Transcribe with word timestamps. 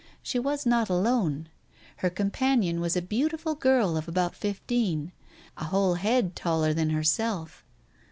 She 0.23 0.39
was 0.39 0.65
not 0.65 0.89
alone. 0.89 1.47
Her 1.97 2.09
companion 2.09 2.81
was 2.81 2.95
a 2.97 3.03
Sg 3.03 3.09
b 3.09 3.21
eautiful 3.21 3.53
girl 3.59 3.93
qf 4.01 4.05
sp 4.09 4.17
oilt 4.17 4.33
fjff 4.33 4.55
ppn 4.67 5.05
T 5.05 5.11
a 5.57 5.65
whole 5.65 5.93
head 5.93 6.35
taller 6.35 6.73
than 6.73 6.89
herself. 6.89 7.63